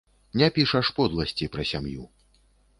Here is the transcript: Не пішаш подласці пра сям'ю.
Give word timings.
Не 0.41 0.47
пішаш 0.55 0.91
подласці 1.01 1.51
пра 1.55 1.69
сям'ю. 1.75 2.11